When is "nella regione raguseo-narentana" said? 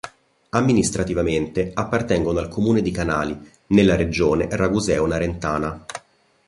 3.67-5.85